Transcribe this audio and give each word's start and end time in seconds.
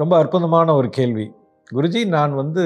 ரொம்ப 0.00 0.14
அற்புதமான 0.20 0.68
ஒரு 0.74 0.88
கேள்வி. 0.96 1.24
குருஜி 1.70 2.00
நான் 2.14 2.32
வந்து 2.34 2.64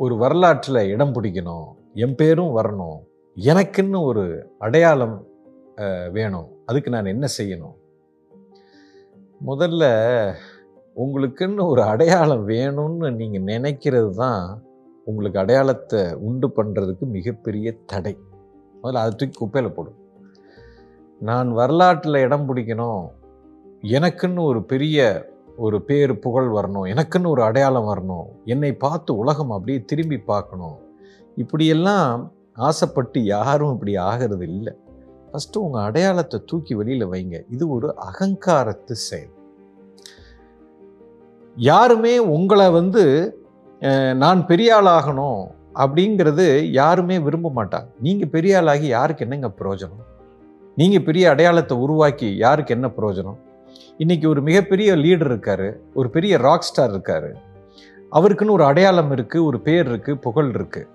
ஒரு 0.00 0.14
வரலாற்றில் 0.16 0.88
இடம் 0.92 1.12
பிடிக்கணும் 1.16 1.66
என் 2.04 2.14
பேரும் 2.14 2.52
வரணும் 2.58 2.98
எனக்குன்னு 3.36 3.98
ஒரு 4.10 4.24
அடையாளம் 4.58 5.16
வேணும். 6.16 6.48
அதுக்கு 6.66 6.90
நான் 6.94 7.12
என்ன 7.14 7.26
செய்யணும்? 7.38 7.76
முதல்ல 9.40 9.84
உங்களுக்குன்னு 10.96 11.64
ஒரு 11.72 11.82
அடையாளம் 11.82 12.44
வேணும்னு 12.48 13.10
நீங்கள் 13.20 13.48
நினைக்கிறது 13.52 14.10
தான் 14.14 14.42
உங்களுக்கு 15.06 15.40
அடையாளத்தை 15.42 16.02
உண்டு 16.28 16.48
பண்ணுறதுக்கு 16.56 17.06
மிகப்பெரிய 17.16 17.68
தடை. 17.92 18.14
முதல்ல 18.82 19.02
அதை 19.04 19.12
தூக்கி 19.14 19.36
குப்பையில் 19.38 19.76
போடும் 19.76 20.00
நான் 21.20 21.48
வரலாற்றில் 21.52 22.24
இடம் 22.26 22.48
பிடிக்கணும் 22.48 23.04
எனக்குன்னு 23.96 24.42
ஒரு 24.50 24.60
பெரிய 24.72 24.98
ஒரு 25.64 25.78
பேர் 25.88 26.12
புகழ் 26.24 26.48
வரணும் 26.56 26.88
எனக்குன்னு 26.92 27.32
ஒரு 27.34 27.42
அடையாளம் 27.46 27.88
வரணும் 27.90 28.26
என்னை 28.52 28.70
பார்த்து 28.84 29.10
உலகம் 29.22 29.54
அப்படியே 29.56 29.78
திரும்பி 29.90 30.18
பார்க்கணும். 30.32 30.76
இப்படியெல்லாம் 31.42 32.10
ஆசைப்பட்டு 32.68 33.18
யாரும் 33.34 33.72
இப்படி 33.74 33.92
ஆகிறது 34.10 34.44
இல்லை. 34.52 34.72
ஃபஸ்ட்டு 35.30 35.62
உங்கள் 35.64 35.86
அடையாளத்தை 35.88 36.38
தூக்கி 36.50 36.74
வெளியில் 36.80 37.10
வைங்க. 37.12 37.36
இது 37.54 37.64
ஒரு 37.76 37.88
அகங்காரத்து 38.08 38.94
செயல். 39.08 39.34
யாருமே 41.56 42.14
உங்களை 42.36 42.68
வந்து 42.78 43.04
நான் 44.22 44.40
பெரிய 44.50 44.70
ஆளாகணும் 44.78 45.42
அப்படிங்கிறது 45.82 46.46
யாருமே 46.80 47.16
விரும்ப 47.26 47.48
மாட்டாங்க. 47.58 47.90
நீங்கள் 48.06 48.32
பெரிய 48.36 48.54
ஆளாகி 48.60 48.88
யாருக்கு 48.96 49.24
என்னங்க 49.26 49.50
பிரயோஜனம்? 49.58 50.06
நீங்கள் 50.80 51.04
பெரிய 51.08 51.24
அடையாளத்தை 51.34 51.76
உருவாக்கி 51.84 52.30
யாருக்கு 52.44 52.74
என்ன 52.76 52.88
பிரயோஜனம்? 52.96 53.38
இன்றைக்கி 53.98 54.26
ஒரு 54.28 54.40
மிகப்பெரிய 54.42 54.96
லீடர் 54.96 55.30
இருக்கார் 55.32 55.66
ஒரு 55.94 56.10
பெரிய 56.10 56.36
ராக் 56.36 56.66
ஸ்டார் 56.68 56.90
இருக்கார். 56.90 57.28
அவருக்குன்னு 58.12 58.56
ஒரு 58.58 58.64
அடையாளம் 58.64 59.10
இருக்குது 59.14 59.44
ஒரு 59.44 59.60
பேர் 59.60 59.88
இருக்குது 59.92 60.22
புகழ் 60.26 60.50
இருக்குது 60.56 60.88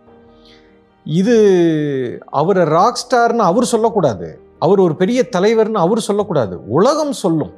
இது 1.06 1.36
அவரை 2.26 2.64
ராக் 2.64 3.02
ஸ்டார்னு 3.02 3.48
அவர் 3.50 3.66
சொல்லக்கூடாது. 3.66 4.40
அவர் 4.60 4.80
ஒரு 4.80 4.96
பெரிய 4.96 5.30
தலைவர்னு 5.36 5.84
அவர் 5.86 6.00
சொல்லக்கூடாது. 6.00 6.68
உலகம் 6.68 7.12
சொல்லும். 7.12 7.54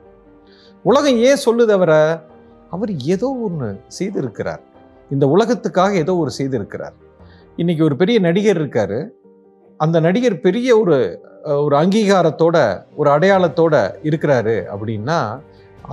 உலகம் 0.83 1.17
ஏன் 1.17 1.43
சொல்லுது 1.45 1.71
அவரை? 1.71 2.17
அவர் 2.69 2.91
ஏதோ 2.97 3.27
ஒன்று 3.45 3.79
செய்திருக்கிறார். 3.99 4.61
இந்த 5.09 5.27
உலகத்துக்காக 5.27 5.93
ஏதோ 5.93 6.15
ஒரு 6.15 6.31
செய்திருக்கிறார். 6.37 6.95
இன்றைக்கி 7.57 7.83
ஒரு 7.83 7.95
பெரிய 7.95 8.19
நடிகர் 8.19 8.55
இருக்கார். 8.55 8.97
அந்த 9.77 9.99
நடிகர் 9.99 10.39
பெரிய 10.39 10.79
ஒரு 10.79 10.97
ஒரு 11.45 11.75
அங்கீகாரத்தோட 11.79 12.57
ஒரு 12.95 13.09
அடையாளத்தோட 13.09 13.75
இருக்கிறாரு 14.09 14.55
அப்படின்னா 14.73 15.17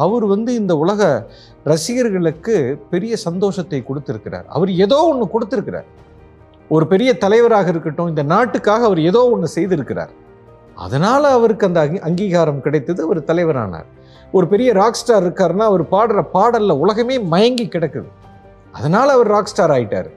அவர் 0.04 0.24
வந்து 0.24 0.54
இந்த 0.54 0.76
உலக 0.82 1.02
ரசிகர்களுக்கு 1.64 2.54
பெரிய 2.92 3.16
சந்தோஷத்தை 3.16 3.80
கொடுத்துருக்கிறார். 3.88 4.46
அவர் 4.46 4.70
ஏதோ 4.84 4.98
ஒன்று 5.10 5.26
கொடுத்துருக்கிறார். 5.34 5.88
ஒரு 6.70 6.84
பெரிய 6.92 7.10
தலைவராக 7.24 7.68
இருக்கட்டும் 7.68 8.10
இந்த 8.12 8.22
நாட்டுக்காக 8.22 8.84
அவர் 8.84 9.00
ஏதோ 9.10 9.22
ஒன்று 9.34 9.48
செய்திருக்கிறார். 9.56 10.12
அதனால் 10.74 11.24
அவருக்கு 11.24 11.68
அந்த 11.68 11.80
அங்கீகாரம் 12.08 12.64
கிடைத்தது 12.66 13.02
அவர் 13.06 13.20
தலைவரானார். 13.30 13.88
ஒரு 14.36 14.46
பெரிய 14.52 14.72
ராக் 14.72 15.00
ஸ்டார் 15.00 15.24
இருக்காருன்னா 15.26 15.66
அவர் 15.70 15.84
பாடுற 15.94 16.22
பாடலில் 16.36 16.80
உலகமே 16.84 17.18
மயங்கி 17.18 17.68
கிடக்குது. 17.68 18.10
அதனால் 18.72 19.08
அவர் 19.08 19.26
ராக் 19.26 19.50
ஸ்டார் 19.52 19.70
ஆயிட்டார். 19.70 20.10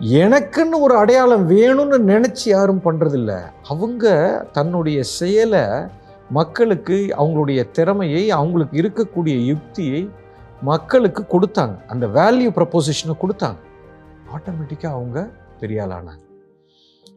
எனக்குன்னு 0.00 0.76
ஒரு 0.80 0.96
அடையாளம் 0.96 1.50
வேணும்னு 1.50 1.96
நினச்சி 2.10 2.44
யாரும் 2.44 2.82
பண்ணுறதில்ல 2.84 3.40
அவங்க 3.62 4.04
தன்னுடைய 4.52 5.02
செயலை 5.02 5.62
மக்களுக்கு 6.30 6.96
அவங்களுடைய 7.16 7.70
திறமையை 7.70 8.30
அவங்களுக்கு 8.30 8.76
இருக்கக்கூடிய 8.82 9.44
யுக்தியை 9.46 10.10
மக்களுக்கு 10.62 11.22
கொடுத்தாங்க. 11.22 11.76
அந்த 11.86 12.06
வேல்யூ 12.06 12.48
ப்ரப்போசிஷனை 12.58 13.14
கொடுத்தாங்க. 13.22 13.58
ஆட்டோமேட்டிக்காக 14.34 14.96
அவங்க 14.98 15.30
பெரிய 15.60 15.82
ஆளானாங்க 15.84 16.24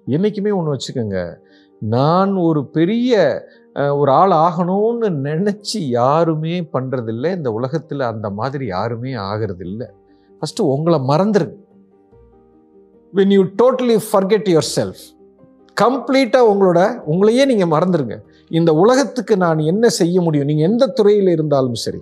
என்றைக்குமே 0.05 0.51
ஒன்று 0.51 0.75
வச்சுக்கோங்க. 0.75 1.37
நான் 1.79 2.33
ஒரு 2.35 2.65
பெரிய 2.65 3.43
ஒரு 4.01 4.11
ஆள் 4.11 4.31
ஆகணும்னு 4.31 5.09
நினச்சி 5.29 5.79
யாருமே 5.99 6.69
பண்ணுறதில்ல 6.73 7.35
இந்த 7.35 7.51
உலகத்தில் 7.51 7.99
அந்த 7.99 8.29
மாதிரி 8.29 8.65
யாருமே 8.65 9.13
ஆகிறதில்ல. 9.13 9.83
ஃபஸ்ட்டு 10.39 10.71
உங்களை 10.75 10.99
மறந்துருங்க. 10.99 11.57
When 13.15 13.33
you 13.35 13.41
totally 13.61 13.97
forget 14.11 14.47
yourself 14.75 15.01
கம்ப்ளீட்டாக 15.81 16.49
உங்களோட 16.51 16.79
உங்களையே 17.11 17.43
நீங்கள் 17.45 17.71
மறந்துடுங்க 17.73 18.15
இந்த 18.49 18.73
உலகத்துக்கு 18.73 19.37
நான் 19.37 19.59
என்ன 19.71 19.89
செய்ய 19.89 20.21
முடியும்? 20.21 20.47
நீங்கள் 20.47 20.69
எந்த 20.69 20.87
துறையில் 20.87 21.27
இருந்தாலும் 21.27 21.73
சரி. 21.73 22.01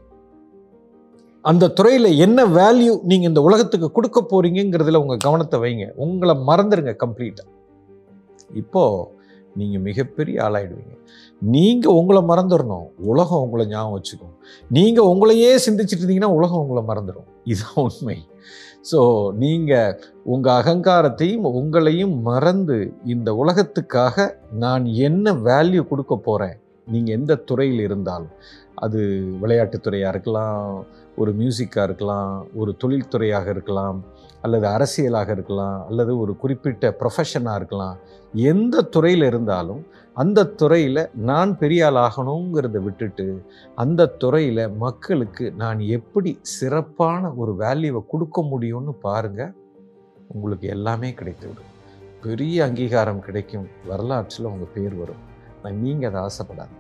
அந்த 1.42 1.70
துறையில் 1.70 2.18
என்ன 2.18 2.46
வேல்யூ 2.46 2.94
நீங்கள் 3.04 3.28
இந்த 3.28 3.42
உலகத்துக்கு 3.42 3.92
கொடுக்க 3.92 4.20
போறீங்கிறதுல 4.32 4.96
உங்கள் 4.96 5.18
கவனத்தை 5.18 5.60
வைங்க. 5.60 5.86
உங்களை 5.96 6.36
மறந்துடுங்க 6.50 6.94
கம்ப்ளீட்டாக 7.06 7.48
இப்போது 8.54 9.08
நீங்கள் 9.56 9.82
மிகப்பெரிய 9.82 10.42
ஆளாயிடுவீங்க. 10.44 10.96
நீங்கள் 11.40 11.92
உங்களை 11.92 12.22
மறந்துடணும் 12.22 12.88
உலகம் 12.98 13.42
உங்களை 13.42 13.68
ஞாபகம் 13.68 13.96
வச்சுக்கும். 13.98 14.36
நீங்கள் 14.70 15.06
உங்களையே 15.06 15.56
சிந்திச்சுட்டு 15.66 16.04
இருந்தீங்கன்னா 16.04 16.34
உலகம் 16.40 16.62
உங்களை 16.66 16.84
மறந்துடும் 16.92 17.30
இதுதான் 17.44 17.90
உண்மை. 17.90 18.18
ஸோ 18.86 19.00
நீங்கள் 19.36 19.96
உங்கள் 20.24 20.58
அகங்காரத்தையும் 20.62 21.48
உங்களையும் 21.54 22.16
மறந்து 22.22 22.78
இந்த 23.06 23.30
உலகத்துக்காக 23.34 24.28
நான் 24.60 24.86
என்ன 25.02 25.34
வேல்யூ 25.44 25.84
கொடுக்க 25.88 26.16
போகிறேன் 26.20 26.58
நீங்கள் 26.90 27.16
எந்த 27.18 27.36
துறையில் 27.36 27.80
இருந்தாலும் 27.80 28.34
அது 28.76 29.00
விளையாட்டுத்துறையாக 29.42 30.14
இருக்கலாம் 30.14 30.86
ஒரு 31.16 31.32
மியூசிக்காக 31.32 31.84
இருக்கலாம் 31.84 32.48
ஒரு 32.56 32.76
தொழில்துறையாக 32.78 33.50
இருக்கலாம் 33.50 33.98
அல்லது 34.42 34.68
அரசியலாக 34.68 35.30
இருக்கலாம் 35.32 35.88
அல்லது 35.88 36.12
ஒரு 36.20 36.34
குறிப்பிட்ட 36.36 36.96
ப்ரொஃபஷனாக 37.00 37.56
இருக்கலாம் 37.56 37.98
எந்த 38.34 38.82
துறையில் 38.82 39.24
இருந்தாலும் 39.24 39.82
அந்த 40.14 40.46
துறையில் 40.62 41.02
நான் 41.30 41.58
பெரிய 41.58 41.92
ஆகணுங்கிறத 42.06 42.78
விட்டுட்டு 42.84 43.28
அந்த 43.76 44.08
துறையில் 44.24 44.64
மக்களுக்கு 44.70 45.46
நான் 45.52 45.80
எப்படி 45.98 46.40
சிறப்பான 46.42 47.32
ஒரு 47.34 47.56
வேல்யூவை 47.60 48.02
கொடுக்க 48.08 48.42
முடியும்னு 48.42 48.94
பாருங்கள் 49.02 49.54
உங்களுக்கு 50.28 50.68
எல்லாமே 50.68 51.10
கிடைத்துவிடும். 51.12 51.72
பெரிய 52.22 52.64
அங்கீகாரம் 52.66 53.24
கிடைக்கும் 53.28 53.68
வரலாற்றில் 53.88 54.52
உங்கள் 54.52 54.74
பேர் 54.74 54.96
வரும். 54.96 55.24
நான் 55.64 55.82
நீங்கள் 55.86 56.10
அதை 56.10 56.22
ஆசைப்படாது 56.22 56.79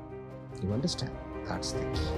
You 0.61 0.73
understand? 0.73 1.11
That's 1.47 1.71
the 1.71 1.83
key. 1.93 2.09